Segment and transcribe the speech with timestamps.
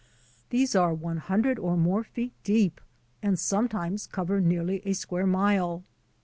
[0.49, 2.81] These are one hundred or more feet deep
[3.21, 5.83] and sometimes cover nearly a square mile.